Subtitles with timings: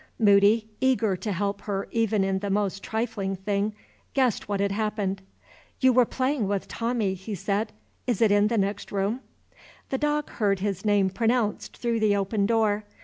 [0.17, 3.75] Moody, eager to help her even in the most trifling thing,
[4.15, 5.21] guessed what had happened.
[5.79, 7.71] "You were playing with Tommie," he said;
[8.07, 9.19] "is it in the next room?"
[9.89, 12.83] The dog heard his name pronounced through the open door.